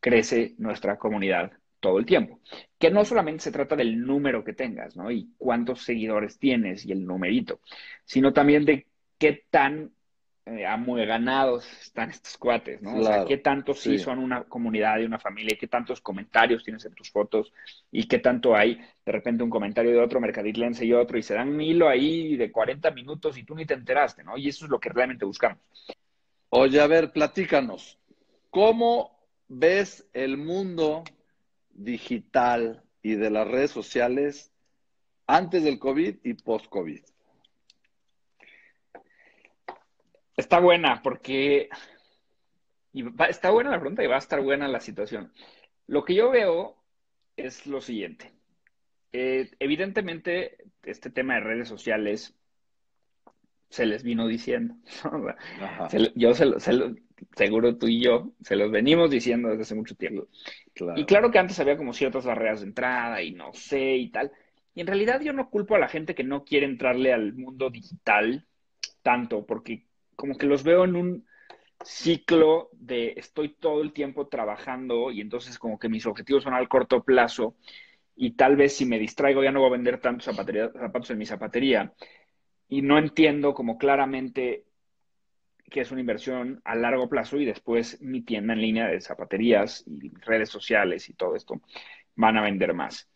crece 0.00 0.54
nuestra 0.58 0.98
comunidad 0.98 1.52
todo 1.86 2.00
el 2.00 2.06
tiempo. 2.06 2.40
Que 2.78 2.90
no 2.90 3.04
solamente 3.04 3.44
se 3.44 3.52
trata 3.52 3.76
del 3.76 4.04
número 4.04 4.42
que 4.42 4.52
tengas, 4.52 4.96
¿no? 4.96 5.08
Y 5.10 5.30
cuántos 5.38 5.82
seguidores 5.82 6.36
tienes 6.36 6.84
y 6.84 6.90
el 6.90 7.06
numerito, 7.06 7.60
sino 8.04 8.32
también 8.32 8.64
de 8.64 8.86
qué 9.18 9.44
tan 9.48 9.92
eh, 10.46 10.66
ganados 11.06 11.64
están 11.80 12.10
estos 12.10 12.36
cuates, 12.38 12.82
¿no? 12.82 12.96
o 12.96 13.04
sea, 13.04 13.24
qué 13.24 13.38
tanto 13.38 13.72
sí, 13.72 13.98
son 13.98 14.18
una 14.18 14.44
comunidad 14.44 14.98
y 14.98 15.04
una 15.04 15.20
familia, 15.20 15.56
qué 15.58 15.68
tantos 15.68 16.00
comentarios 16.00 16.64
tienes 16.64 16.84
en 16.84 16.94
tus 16.94 17.10
fotos 17.10 17.52
y 17.90 18.08
qué 18.08 18.18
tanto 18.18 18.54
hay 18.56 18.80
de 19.04 19.12
repente 19.12 19.44
un 19.44 19.50
comentario 19.50 19.92
de 19.92 20.00
otro 20.00 20.20
mercaditlense 20.20 20.84
y 20.84 20.92
otro 20.92 21.18
y 21.18 21.22
se 21.22 21.34
dan 21.34 21.48
un 21.48 21.60
hilo 21.60 21.88
ahí 21.88 22.36
de 22.36 22.50
40 22.50 22.90
minutos 22.90 23.38
y 23.38 23.44
tú 23.44 23.54
ni 23.54 23.64
te 23.64 23.74
enteraste, 23.74 24.24
¿no? 24.24 24.36
Y 24.36 24.48
eso 24.48 24.64
es 24.64 24.70
lo 24.70 24.80
que 24.80 24.88
realmente 24.88 25.24
buscamos. 25.24 25.58
Oye, 26.48 26.80
a 26.80 26.86
ver, 26.86 27.12
platícanos, 27.12 27.98
¿cómo 28.50 29.18
ves 29.48 30.08
el 30.12 30.36
mundo 30.36 31.04
digital 31.76 32.82
y 33.02 33.14
de 33.14 33.30
las 33.30 33.46
redes 33.46 33.70
sociales 33.70 34.52
antes 35.26 35.64
del 35.64 35.78
COVID 35.78 36.16
y 36.24 36.34
post-COVID? 36.34 37.02
Está 40.36 40.60
buena 40.60 41.02
porque 41.02 41.68
está 43.28 43.50
buena 43.50 43.70
la 43.70 43.80
pregunta 43.80 44.04
y 44.04 44.06
va 44.06 44.16
a 44.16 44.18
estar 44.18 44.42
buena 44.42 44.68
la 44.68 44.80
situación. 44.80 45.32
Lo 45.86 46.04
que 46.04 46.14
yo 46.14 46.30
veo 46.30 46.76
es 47.36 47.66
lo 47.66 47.80
siguiente. 47.80 48.32
Eh, 49.12 49.50
evidentemente, 49.58 50.58
este 50.82 51.10
tema 51.10 51.34
de 51.34 51.40
redes 51.40 51.68
sociales 51.68 52.34
se 53.70 53.86
les 53.86 54.02
vino 54.02 54.26
diciendo. 54.26 54.74
yo 56.14 56.34
se 56.34 56.44
lo, 56.44 56.94
seguro 57.36 57.76
tú 57.76 57.88
y 57.88 58.00
yo 58.00 58.32
se 58.42 58.56
los 58.56 58.70
venimos 58.70 59.10
diciendo 59.10 59.48
desde 59.48 59.62
hace 59.62 59.74
mucho 59.74 59.94
tiempo. 59.94 60.28
Y 60.96 61.04
claro 61.04 61.30
que 61.30 61.38
antes 61.38 61.58
había 61.60 61.76
como 61.76 61.92
ciertas 61.92 62.24
barreras 62.24 62.60
de 62.60 62.66
entrada 62.66 63.22
y 63.22 63.32
no 63.32 63.52
sé 63.52 63.96
y 63.96 64.10
tal. 64.10 64.32
Y 64.74 64.80
en 64.82 64.86
realidad 64.86 65.20
yo 65.20 65.32
no 65.32 65.48
culpo 65.48 65.74
a 65.74 65.78
la 65.78 65.88
gente 65.88 66.14
que 66.14 66.24
no 66.24 66.44
quiere 66.44 66.66
entrarle 66.66 67.12
al 67.12 67.32
mundo 67.32 67.70
digital 67.70 68.46
tanto, 69.02 69.46
porque 69.46 69.86
como 70.16 70.36
que 70.36 70.46
los 70.46 70.64
veo 70.64 70.84
en 70.84 70.96
un 70.96 71.26
ciclo 71.84 72.70
de 72.72 73.14
estoy 73.16 73.50
todo 73.50 73.82
el 73.82 73.92
tiempo 73.92 74.28
trabajando 74.28 75.10
y 75.10 75.20
entonces 75.20 75.58
como 75.58 75.78
que 75.78 75.88
mis 75.88 76.06
objetivos 76.06 76.42
son 76.42 76.54
al 76.54 76.68
corto 76.68 77.04
plazo 77.04 77.54
y 78.16 78.32
tal 78.32 78.56
vez 78.56 78.76
si 78.76 78.86
me 78.86 78.98
distraigo 78.98 79.42
ya 79.42 79.52
no 79.52 79.60
voy 79.60 79.68
a 79.68 79.72
vender 79.72 80.00
tantos 80.00 80.24
zapatos 80.24 81.10
en 81.10 81.18
mi 81.18 81.26
zapatería 81.26 81.92
y 82.68 82.82
no 82.82 82.98
entiendo 82.98 83.54
como 83.54 83.78
claramente 83.78 84.64
que 85.70 85.80
es 85.80 85.90
una 85.90 86.00
inversión 86.00 86.60
a 86.64 86.74
largo 86.74 87.08
plazo 87.08 87.38
y 87.38 87.44
después 87.44 88.00
mi 88.00 88.22
tienda 88.22 88.54
en 88.54 88.60
línea 88.60 88.86
de 88.86 89.00
zapaterías 89.00 89.84
y 89.86 90.10
redes 90.20 90.48
sociales 90.48 91.08
y 91.08 91.14
todo 91.14 91.34
esto 91.34 91.60
van 92.14 92.36
a 92.36 92.42
vender 92.42 92.74
más. 92.74 93.08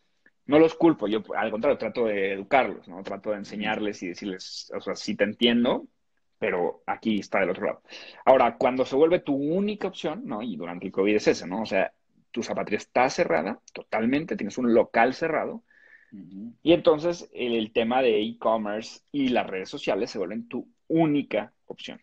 No 0.47 0.59
los 0.59 0.75
culpo, 0.75 1.07
yo 1.07 1.23
al 1.37 1.50
contrario 1.50 1.78
trato 1.78 2.07
de 2.07 2.33
educarlos, 2.33 2.88
¿no? 2.88 3.02
Trato 3.02 3.30
de 3.30 3.37
enseñarles 3.37 4.02
y 4.02 4.09
decirles, 4.09 4.73
o 4.75 4.80
sea, 4.80 4.97
sí 4.97 5.14
te 5.14 5.25
entiendo, 5.25 5.87
pero 6.38 6.83
aquí 6.87 7.21
está 7.21 7.40
del 7.40 7.50
otro 7.50 7.66
lado. 7.66 7.83
Ahora, 8.25 8.57
cuando 8.57 8.85
se 8.85 8.97
vuelve 8.97 9.21
tu 9.21 9.35
única 9.35 9.88
opción, 9.88 10.23
¿no? 10.25 10.42
Y 10.42 10.57
durante 10.57 10.87
el 10.87 10.92
COVID 10.92 11.14
es 11.14 11.28
eso, 11.28 11.47
¿no? 11.47 11.62
O 11.62 11.66
sea, 11.66 11.92
tu 12.33 12.42
zapatería 12.42 12.78
está 12.78 13.09
cerrada 13.11 13.61
totalmente, 13.73 14.37
tienes 14.37 14.59
un 14.59 14.75
local 14.75 15.14
cerrado, 15.14 15.62
y 16.62 16.73
entonces 16.73 17.30
el, 17.33 17.73
tema 17.73 18.02
de 18.02 18.21
e-commerce 18.21 19.02
y 19.12 19.28
las 19.28 19.47
redes 19.47 19.69
sociales 19.69 20.11
se 20.11 20.19
vuelven 20.19 20.49
tu 20.49 20.69
única 20.88 21.52
opción. 21.66 22.00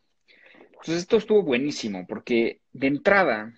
Entonces 0.81 1.03
esto 1.03 1.17
estuvo 1.17 1.43
buenísimo 1.43 2.05
porque 2.07 2.61
de 2.71 2.87
entrada 2.87 3.53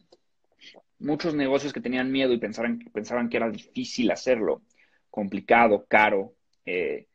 muchos 0.99 1.33
negocios 1.33 1.73
que 1.73 1.81
tenían 1.81 2.11
miedo 2.11 2.33
y 2.33 2.37
pensaban, 2.37 2.79
pensaban 2.93 3.29
que 3.29 3.37
era 3.37 3.49
difícil 3.49 4.11
hacerlo, 4.11 4.61
complicado, 5.09 5.85
caro, 5.87 6.33
eh, 6.65 7.07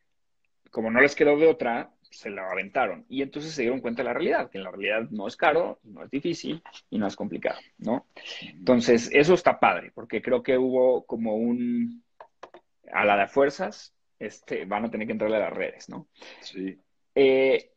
como 0.70 0.90
no 0.90 1.00
les 1.00 1.14
quedó 1.14 1.36
de 1.36 1.46
otra, 1.46 1.90
se 2.10 2.30
la 2.30 2.50
aventaron. 2.50 3.04
Y 3.08 3.22
entonces 3.22 3.52
se 3.52 3.62
dieron 3.62 3.80
cuenta 3.80 4.02
de 4.02 4.08
la 4.08 4.14
realidad, 4.14 4.50
que 4.50 4.58
en 4.58 4.64
la 4.64 4.70
realidad 4.70 5.08
no 5.10 5.28
es 5.28 5.36
caro, 5.36 5.78
no 5.82 6.04
es 6.04 6.10
difícil 6.10 6.62
y 6.90 6.98
no 6.98 7.06
es 7.06 7.16
complicado, 7.16 7.60
¿no? 7.78 8.06
Entonces, 8.42 9.10
eso 9.12 9.34
está 9.34 9.58
padre, 9.60 9.92
porque 9.94 10.22
creo 10.22 10.42
que 10.42 10.56
hubo 10.56 11.04
como 11.04 11.36
un, 11.36 12.02
a 12.92 13.04
la 13.04 13.16
de 13.16 13.28
fuerzas, 13.28 13.94
este, 14.18 14.64
van 14.64 14.84
a 14.84 14.90
tener 14.90 15.06
que 15.06 15.12
entrarle 15.12 15.36
a 15.36 15.40
las 15.40 15.52
redes, 15.52 15.88
¿no? 15.88 16.08
Sí. 16.40 16.78
Eh, 17.14 17.70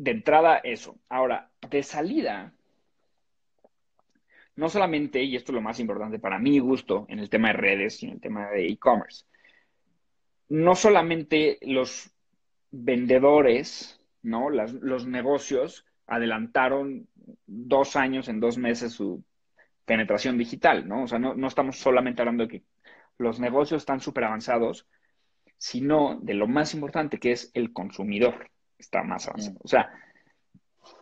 de 0.00 0.12
entrada, 0.12 0.56
eso. 0.64 0.98
Ahora, 1.10 1.50
de 1.68 1.82
salida, 1.82 2.54
no 4.56 4.70
solamente, 4.70 5.22
y 5.22 5.36
esto 5.36 5.52
es 5.52 5.56
lo 5.56 5.60
más 5.60 5.78
importante 5.78 6.18
para 6.18 6.38
mi 6.38 6.58
gusto 6.58 7.04
en 7.10 7.18
el 7.18 7.28
tema 7.28 7.48
de 7.48 7.54
redes 7.54 8.02
y 8.02 8.06
en 8.06 8.12
el 8.12 8.20
tema 8.20 8.48
de 8.48 8.66
e-commerce, 8.66 9.26
no 10.48 10.74
solamente 10.74 11.58
los 11.60 12.10
vendedores, 12.70 14.00
¿no? 14.22 14.48
los 14.48 15.06
negocios 15.06 15.84
adelantaron 16.06 17.06
dos 17.46 17.94
años 17.94 18.28
en 18.28 18.40
dos 18.40 18.56
meses 18.56 18.94
su 18.94 19.22
penetración 19.84 20.38
digital, 20.38 20.88
¿no? 20.88 21.02
O 21.02 21.08
sea, 21.08 21.18
no, 21.18 21.46
estamos 21.46 21.76
solamente 21.76 22.22
hablando 22.22 22.44
de 22.46 22.48
que 22.48 22.64
los 23.18 23.38
negocios 23.38 23.82
están 23.82 24.00
súper 24.00 24.24
avanzados, 24.24 24.88
sino 25.58 26.18
de 26.22 26.32
lo 26.32 26.48
más 26.48 26.72
importante 26.72 27.18
que 27.18 27.32
es 27.32 27.50
el 27.52 27.74
consumidor 27.74 28.50
está 28.80 29.02
más 29.02 29.28
avanzado. 29.28 29.58
O 29.62 29.68
sea, 29.68 29.90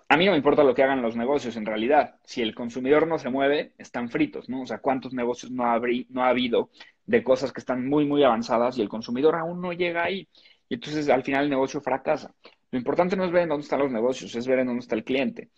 a 0.08 0.16
mí 0.16 0.24
no 0.24 0.32
me 0.32 0.38
importa 0.38 0.64
lo 0.64 0.74
que 0.74 0.82
hagan 0.82 1.02
los 1.02 1.16
negocios 1.16 1.56
en 1.56 1.66
realidad. 1.66 2.16
Si 2.24 2.40
el 2.40 2.54
consumidor 2.54 3.06
no 3.06 3.18
se 3.18 3.28
mueve, 3.28 3.72
están 3.78 4.08
fritos, 4.08 4.48
¿no? 4.48 4.62
O 4.62 4.66
sea, 4.66 4.78
¿cuántos 4.78 5.12
negocios 5.12 5.52
no, 5.52 5.64
no 6.08 6.24
ha 6.24 6.28
habido 6.28 6.70
de 7.04 7.22
cosas 7.22 7.52
que 7.52 7.60
están 7.60 7.86
muy, 7.86 8.06
muy 8.06 8.22
avanzadas 8.22 8.78
y 8.78 8.82
el 8.82 8.88
consumidor 8.88 9.36
aún 9.36 9.60
no 9.60 9.72
llega 9.72 10.04
ahí? 10.04 10.28
Y 10.68 10.74
entonces 10.74 11.08
al 11.08 11.22
final 11.22 11.44
el 11.44 11.50
negocio 11.50 11.80
fracasa. 11.80 12.34
Lo 12.70 12.78
importante 12.78 13.16
no 13.16 13.24
es 13.24 13.32
ver 13.32 13.42
en 13.42 13.50
dónde 13.50 13.64
están 13.64 13.80
los 13.80 13.90
negocios, 13.90 14.34
es 14.34 14.46
ver 14.46 14.58
en 14.60 14.66
dónde 14.66 14.80
está 14.80 14.94
el 14.94 15.04
cliente. 15.04 15.50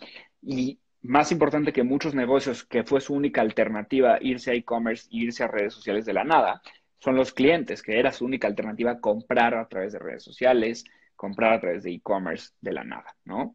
Y 0.43 0.79
más 1.03 1.33
importante 1.33 1.73
que 1.73 1.83
muchos 1.83 2.15
negocios, 2.15 2.65
que 2.65 2.85
fue 2.85 3.00
su 3.00 3.15
única 3.15 3.41
alternativa 3.41 4.19
irse 4.21 4.50
a 4.50 4.55
e-commerce, 4.55 5.09
irse 5.11 5.43
a 5.43 5.49
redes 5.49 5.75
sociales 5.75 6.05
de 6.05 6.12
la 6.12 6.25
nada, 6.25 6.61
son 6.99 7.17
los 7.17 7.33
clientes, 7.33 7.83
que 7.83 7.99
era 7.99 8.12
su 8.12 8.25
única 8.25 8.47
alternativa 8.47 9.00
comprar 9.00 9.55
a 9.55 9.67
través 9.67 9.93
de 9.93 9.99
redes 9.99 10.23
sociales, 10.23 10.85
comprar 11.21 11.53
a 11.53 11.61
través 11.61 11.83
de 11.83 11.93
e-commerce 11.93 12.55
de 12.62 12.73
la 12.73 12.83
nada, 12.83 13.15
¿no? 13.27 13.55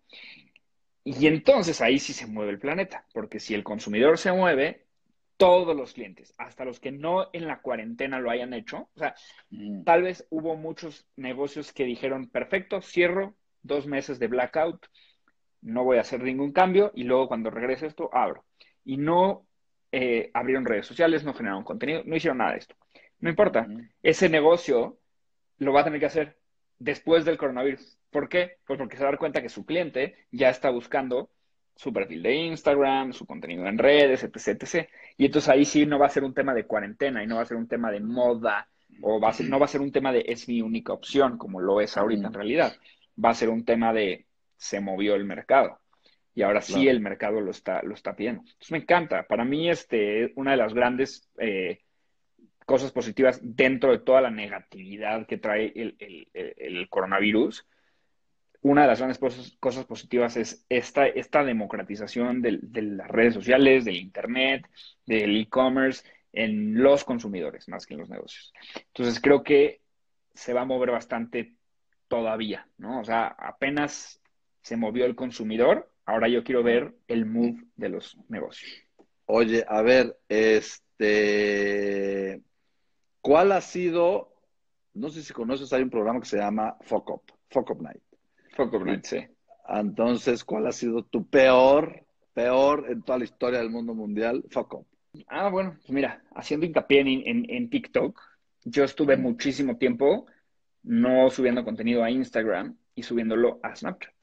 Y 1.04 1.26
entonces 1.26 1.82
ahí 1.82 1.98
sí 1.98 2.14
se 2.14 2.28
mueve 2.28 2.52
el 2.52 2.60
planeta, 2.60 3.08
porque 3.12 3.40
si 3.40 3.56
el 3.56 3.64
consumidor 3.64 4.20
se 4.20 4.32
mueve, 4.32 4.86
todos 5.36 5.76
los 5.76 5.94
clientes, 5.94 6.32
hasta 6.38 6.64
los 6.64 6.80
que 6.80 6.92
no 6.92 7.28
en 7.34 7.48
la 7.48 7.62
cuarentena 7.64 8.20
lo 8.20 8.30
hayan 8.30 8.54
hecho. 8.54 8.90
O 8.96 9.00
sea, 9.00 9.16
mm. 9.50 9.84
tal 9.84 10.04
vez 10.04 10.28
hubo 10.30 10.56
muchos 10.56 11.08
negocios 11.16 11.74
que 11.74 11.86
dijeron, 11.86 12.30
perfecto, 12.30 12.82
cierro 12.84 13.36
dos 13.64 13.88
meses 13.88 14.20
de 14.20 14.28
blackout, 14.28 14.86
no 15.62 15.84
voy 15.84 15.98
a 15.98 16.02
hacer 16.02 16.22
ningún 16.22 16.52
cambio 16.52 16.92
y 16.94 17.04
luego 17.06 17.28
cuando 17.28 17.50
regrese 17.50 17.88
esto, 17.88 18.12
abro. 18.14 18.46
Y 18.84 18.98
no 18.98 19.48
eh, 19.92 20.30
abrieron 20.36 20.66
redes 20.66 20.86
sociales, 20.86 21.24
no 21.24 21.34
generaron 21.34 21.64
contenido, 21.64 22.04
no 22.06 22.16
hicieron 22.16 22.38
nada 22.38 22.52
de 22.52 22.60
esto. 22.60 22.76
No 23.22 23.32
importa, 23.32 23.64
mm. 23.64 23.90
ese 24.04 24.30
negocio 24.30 25.00
lo 25.58 25.74
va 25.74 25.82
a 25.82 25.86
tener 25.86 26.00
que 26.00 26.06
hacer 26.06 26.38
después 26.80 27.26
del 27.26 27.38
coronavirus. 27.38 27.98
¿Por 28.10 28.30
qué? 28.30 28.58
Pues 28.66 28.80
porque 28.80 28.98
se 28.98 29.04
va 29.04 29.10
a 29.10 29.12
dar 29.12 29.20
cuenta 29.20 29.42
que 29.42 29.50
su 29.50 29.66
cliente 29.66 30.16
ya 30.32 30.50
está 30.50 30.70
buscando 30.70 31.30
su 31.76 31.92
perfil 31.92 32.24
de 32.24 32.34
Instagram, 32.34 33.14
su 33.14 33.26
contenido 33.26 33.68
en 33.68 33.78
redes, 33.78 34.24
etc, 34.24 34.62
etc. 34.62 34.90
Y 35.18 35.26
entonces 35.26 35.50
ahí 35.50 35.66
sí 35.66 35.86
no 35.86 36.00
va 36.00 36.06
a 36.06 36.10
ser 36.10 36.24
un 36.24 36.34
tema 36.34 36.54
de 36.54 36.66
cuarentena 36.66 37.24
y 37.24 37.28
no 37.28 37.36
va 37.36 37.42
a 37.42 37.46
ser 37.46 37.58
un 37.58 37.68
tema 37.68 37.92
de 37.92 38.00
moda 38.00 38.68
o 39.02 39.20
va 39.20 39.30
a 39.30 39.34
ser, 39.34 39.50
no 39.50 39.60
va 39.60 39.66
a 39.66 39.70
ser 39.70 39.82
un 39.82 39.92
tema 39.92 40.14
de 40.14 40.24
es 40.28 40.48
mi 40.48 40.62
única 40.62 40.94
opción 40.94 41.38
como 41.38 41.60
lo 41.60 41.82
es 41.82 41.98
ahorita 41.98 42.28
en 42.28 42.34
realidad. 42.34 42.74
Va 43.24 43.32
a 43.32 43.36
ser 43.36 43.50
un 43.50 43.66
tema 43.66 43.92
de 43.94 44.26
se 44.58 44.80
movió 44.80 45.16
el 45.16 45.26
mercado 45.26 45.80
y 46.34 46.42
ahora 46.42 46.62
sí 46.62 46.88
el 46.88 47.00
mercado 47.00 47.40
lo 47.40 47.52
está, 47.52 47.82
lo 47.84 47.94
está 47.94 48.16
pidiendo. 48.16 48.42
Entonces 48.42 48.72
me 48.72 48.80
encanta. 48.80 49.24
Para 49.24 49.46
mí 49.46 49.70
este, 49.70 50.34
una 50.36 50.52
de 50.52 50.58
las 50.58 50.74
grandes 50.74 51.30
eh, 51.40 51.80
cosas 52.66 52.92
positivas 52.92 53.40
dentro 53.42 53.92
de 53.92 54.00
toda 54.00 54.22
la 54.22 54.32
negatividad 54.32 55.28
que 55.28 55.38
trae 55.38 55.72
el, 55.76 56.90
coronavirus 56.90 57.66
una 58.62 58.82
de 58.82 58.88
las 58.88 58.98
grandes 58.98 59.20
cosas, 59.60 59.86
positivas 59.86 60.38
es 60.38 60.66
esta, 60.70 61.44
democratización 61.44 62.42
de, 62.42 62.82
las 62.82 63.08
redes 63.08 63.36
sociales, 63.36 63.86
del 63.86 63.98
Internet, 63.98 64.68
del 65.06 65.38
e-commerce 65.38 66.04
en 66.34 66.82
los 66.82 67.04
consumidores 67.04 67.70
más 67.70 67.86
que 67.86 67.94
en 67.94 68.00
los 68.00 68.10
negocios. 68.10 68.52
Entonces 68.88 69.22
creo 69.22 69.44
que 69.44 69.82
se 70.34 70.54
va 70.54 70.62
a 70.62 70.66
mover 70.66 70.90
bastante 70.90 71.54
todavía, 72.08 72.68
¿no? 72.78 73.02
O 73.02 73.04
sea, 73.04 73.28
apenas 73.38 74.20
se 74.64 74.78
movió 74.78 75.06
el 75.06 75.16
consumidor, 75.16 75.92
ahora 76.04 76.28
yo 76.28 76.44
quiero 76.44 76.64
ver 76.64 76.96
el 77.08 77.28
move 77.28 77.66
de 77.76 77.90
los 77.90 78.18
negocios. 78.30 78.72
Oye, 79.26 79.64
a 79.68 79.84
ver, 79.84 80.18
este, 80.28 82.42
¿cuál 83.26 83.52
ha 83.54 83.62
sido, 83.62 84.32
no 84.94 85.10
sé 85.10 85.24
si 85.24 85.34
conoces, 85.34 85.74
hay 85.74 85.82
un 85.82 85.90
programa 85.90 86.20
que 86.20 86.28
se 86.28 86.38
llama 86.38 86.78
Focop, 86.82 87.24
Focop 87.50 87.82
Night. 87.82 89.04
sí. 89.04 89.18
Entonces, 89.68 90.44
¿cuál 90.44 90.68
ha 90.68 90.72
sido 90.72 91.02
tu 91.02 91.26
peor, 91.28 92.06
peor 92.36 92.86
en 92.88 93.02
toda 93.02 93.18
la 93.18 93.24
historia 93.24 93.58
del 93.58 93.72
mundo 93.72 93.96
mundial? 93.96 94.44
Foco. 94.52 94.86
Ah, 95.28 95.50
bueno, 95.50 95.76
pues 95.80 95.90
mira, 95.90 96.24
haciendo 96.36 96.68
hincapié 96.68 97.00
en, 97.00 97.50
en, 97.50 97.70
TikTok, 97.72 98.22
yo 98.64 98.84
estuve 98.84 99.18
muchísimo 99.18 99.78
tiempo 99.78 100.28
no 100.84 101.32
subiendo 101.32 101.64
contenido 101.64 102.04
a 102.04 102.12
Instagram 102.12 102.78
y 102.94 103.02
subiéndolo 103.02 103.60
a 103.64 103.76
Snapchat. 103.76 104.14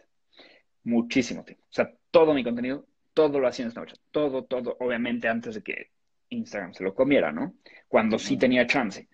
Muchísimo 0.85 1.43
tiempo. 1.43 1.65
O 1.65 1.73
sea, 1.73 1.93
todo 2.13 2.35
mi 2.35 2.45
contenido, 2.45 2.87
todo 3.15 3.41
lo 3.41 3.49
hacía 3.49 3.65
en 3.65 3.73
Snapchat. 3.73 3.99
Todo, 4.13 4.45
todo, 4.45 4.77
obviamente 4.79 5.27
antes 5.27 5.57
de 5.57 5.63
que 5.63 5.91
Instagram 6.33 6.75
se 6.75 6.85
lo 6.85 6.95
comiera, 6.95 7.33
¿no? 7.33 7.55
Cuando 7.89 8.19
sí 8.19 8.37
tenía 8.37 8.67
chance. 8.67 9.09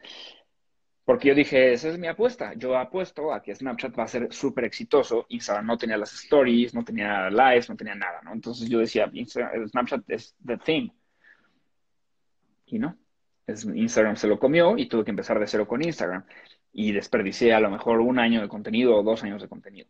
Porque 1.05 1.29
yo 1.29 1.35
dije, 1.35 1.73
esa 1.73 1.89
es 1.89 1.99
mi 1.99 2.07
apuesta. 2.07 2.53
Yo 2.55 2.77
apuesto 2.77 3.33
a 3.33 3.43
que 3.43 3.55
Snapchat 3.55 3.99
va 3.99 4.05
a 4.05 4.09
ser 4.09 4.31
súper 4.31 4.65
exitoso. 4.65 5.25
Instagram 5.31 5.67
no 5.67 5.79
tenía 5.79 5.97
las 5.97 6.13
stories, 6.13 6.75
no 6.75 6.85
tenía 6.85 7.31
lives, 7.31 7.71
no 7.71 7.77
tenía 7.77 7.95
nada, 7.95 8.21
¿no? 8.23 8.33
Entonces 8.35 8.69
yo 8.69 8.79
decía, 8.79 9.11
Snapchat 9.71 10.11
es 10.11 10.37
the 10.45 10.59
thing. 10.59 10.91
Y 12.67 12.79
no. 12.79 12.99
Instagram 13.47 14.17
se 14.17 14.29
lo 14.29 14.39
comió 14.39 14.77
y 14.77 14.87
tuve 14.87 15.05
que 15.05 15.11
empezar 15.11 15.41
de 15.41 15.47
cero 15.47 15.67
con 15.67 15.83
Instagram. 15.83 16.25
Y 16.73 16.93
desperdicié 16.93 17.55
a 17.55 17.61
lo 17.61 17.71
mejor 17.71 18.01
un 18.01 18.19
año 18.19 18.43
de 18.43 18.49
contenido 18.49 18.95
o 18.95 19.03
dos 19.03 19.25
años 19.25 19.41
de 19.41 19.49
contenido. 19.49 19.89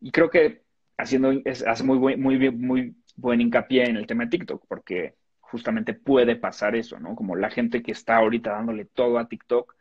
Y 0.00 0.10
creo 0.10 0.28
que 0.28 0.62
haciendo, 0.98 1.32
hace 1.66 1.84
muy, 1.84 2.16
muy, 2.18 2.50
muy 2.50 2.94
buen 3.16 3.40
hincapié 3.40 3.84
en 3.84 3.96
el 3.96 4.06
tema 4.06 4.24
de 4.24 4.30
TikTok, 4.30 4.66
porque 4.68 5.14
justamente 5.50 5.94
puede 5.94 6.36
pasar 6.36 6.76
eso, 6.76 6.98
¿no? 6.98 7.14
Como 7.14 7.36
la 7.36 7.50
gente 7.50 7.82
que 7.82 7.92
está 7.92 8.16
ahorita 8.16 8.52
dándole 8.52 8.84
todo 8.84 9.18
a 9.18 9.28
TikTok 9.28 9.74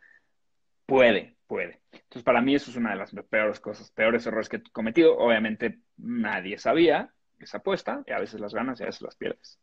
Puede, 0.89 1.35
puede. 1.45 1.81
Entonces, 1.91 2.23
para 2.23 2.41
mí 2.41 2.55
eso 2.55 2.71
es 2.71 2.77
una 2.77 2.89
de 2.89 2.95
las 2.95 3.13
peores 3.29 3.59
cosas, 3.59 3.91
peores 3.91 4.25
errores 4.25 4.49
que 4.49 4.57
he 4.57 4.63
cometido. 4.71 5.15
Obviamente, 5.17 5.81
nadie 5.97 6.57
sabía 6.57 7.13
esa 7.37 7.59
apuesta 7.59 8.03
y 8.07 8.11
a 8.11 8.19
veces 8.19 8.41
las 8.41 8.55
ganas 8.55 8.79
y 8.79 8.83
a 8.83 8.87
veces 8.87 9.03
las 9.03 9.15
pierdes. 9.15 9.59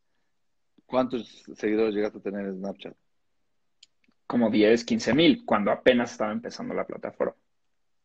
¿Cuántos 0.86 1.44
seguidores 1.56 1.94
llegaste 1.94 2.18
a 2.18 2.22
tener 2.22 2.46
en 2.46 2.58
Snapchat? 2.58 2.94
Como 4.28 4.50
10, 4.50 4.84
15 4.84 5.14
mil, 5.14 5.44
cuando 5.44 5.72
apenas 5.72 6.12
estaba 6.12 6.30
empezando 6.30 6.74
la 6.74 6.86
plataforma. 6.86 7.34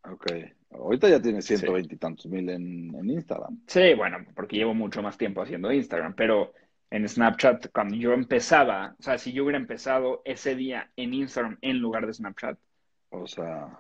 Ok. 0.04 0.26
Ahorita 0.72 1.08
ya 1.08 1.22
tienes 1.22 1.46
120 1.46 1.94
y 1.94 1.98
tantos 2.00 2.26
mil 2.26 2.50
en, 2.50 2.96
en 2.96 3.10
Instagram. 3.12 3.62
Sí, 3.68 3.94
bueno, 3.94 4.18
porque 4.34 4.58
llevo 4.58 4.74
mucho 4.74 5.04
más 5.04 5.16
tiempo 5.16 5.44
haciendo 5.44 5.72
Instagram, 5.72 6.16
pero 6.16 6.54
en 6.92 7.08
Snapchat, 7.08 7.72
cuando 7.72 7.96
yo 7.96 8.14
empezaba, 8.14 8.96
o 9.00 9.02
sea, 9.02 9.18
si 9.18 9.32
yo 9.32 9.44
hubiera 9.44 9.58
empezado 9.58 10.22
ese 10.26 10.56
día 10.56 10.92
en 10.98 11.14
Instagram 11.14 11.58
en 11.62 11.80
lugar 11.80 12.06
de 12.06 12.14
Snapchat, 12.14 12.60
o 13.10 13.26
sea. 13.26 13.80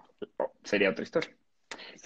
Sería 0.63 0.91
otra 0.91 1.03
historia. 1.03 1.31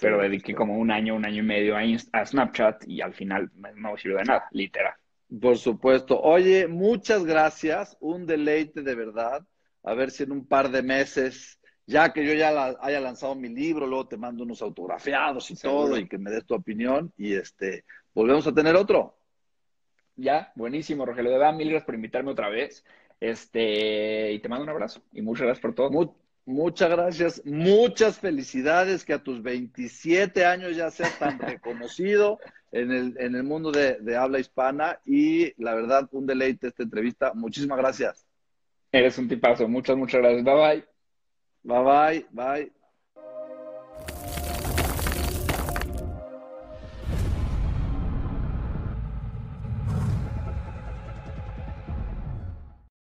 Pero 0.00 0.20
dediqué 0.20 0.54
como 0.54 0.78
un 0.78 0.90
año, 0.90 1.14
un 1.14 1.24
año 1.24 1.42
y 1.42 1.46
medio 1.46 1.76
a, 1.76 2.26
Snapchat 2.26 2.86
y 2.86 3.00
al 3.00 3.14
final 3.14 3.50
no 3.76 3.96
sirvió 3.96 4.18
de 4.18 4.24
nada, 4.24 4.48
literal. 4.52 4.94
Por 5.40 5.58
supuesto. 5.58 6.20
Oye, 6.20 6.66
muchas 6.66 7.24
gracias. 7.24 7.96
Un 8.00 8.26
deleite 8.26 8.82
de 8.82 8.94
verdad. 8.94 9.44
A 9.82 9.94
ver 9.94 10.10
si 10.10 10.22
en 10.22 10.32
un 10.32 10.46
par 10.46 10.70
de 10.70 10.82
meses, 10.82 11.58
ya 11.86 12.12
que 12.12 12.24
yo 12.24 12.32
ya 12.32 12.76
haya 12.80 13.00
lanzado 13.00 13.34
mi 13.34 13.48
libro, 13.48 13.86
luego 13.86 14.08
te 14.08 14.16
mando 14.16 14.44
unos 14.44 14.62
autografiados 14.62 15.50
y 15.50 15.56
todo 15.56 15.96
y 15.98 16.08
que 16.08 16.18
me 16.18 16.30
des 16.30 16.46
tu 16.46 16.54
opinión 16.54 17.12
y 17.16 17.34
este, 17.34 17.84
volvemos 18.14 18.46
a 18.46 18.54
tener 18.54 18.76
otro. 18.76 19.15
Ya, 20.16 20.52
buenísimo, 20.54 21.04
Rogelio. 21.04 21.30
De 21.30 21.38
verdad, 21.38 21.54
mil 21.54 21.68
gracias 21.68 21.86
por 21.86 21.94
invitarme 21.94 22.30
otra 22.30 22.48
vez. 22.48 22.84
Este, 23.20 24.32
y 24.32 24.38
te 24.40 24.48
mando 24.48 24.64
un 24.64 24.70
abrazo 24.70 25.02
y 25.12 25.22
muchas 25.22 25.46
gracias 25.46 25.62
por 25.62 25.74
todo. 25.74 26.14
Muchas 26.44 26.90
gracias, 26.90 27.42
muchas 27.44 28.20
felicidades, 28.20 29.04
que 29.04 29.12
a 29.12 29.22
tus 29.22 29.42
27 29.42 30.44
años 30.44 30.76
ya 30.76 30.90
seas 30.90 31.18
tan 31.18 31.38
reconocido 31.40 32.38
en 32.70 32.92
el, 32.92 33.16
en 33.18 33.34
el 33.34 33.42
mundo 33.42 33.72
de, 33.72 33.96
de, 34.00 34.16
habla 34.16 34.38
hispana 34.38 35.00
y 35.04 35.60
la 35.60 35.74
verdad, 35.74 36.08
un 36.12 36.26
deleite 36.26 36.68
esta 36.68 36.84
entrevista. 36.84 37.32
Muchísimas 37.34 37.78
gracias. 37.78 38.26
Eres 38.92 39.18
un 39.18 39.28
tipazo, 39.28 39.66
muchas, 39.66 39.96
muchas 39.96 40.20
gracias. 40.20 40.44
Bye 40.44 40.54
bye. 40.54 40.84
Bye 41.64 41.82
bye, 41.82 42.26
bye. 42.30 42.75